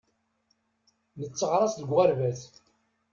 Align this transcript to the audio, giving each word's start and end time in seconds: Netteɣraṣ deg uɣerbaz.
Netteɣraṣ 1.19 1.71
deg 1.79 1.89
uɣerbaz. 1.91 2.41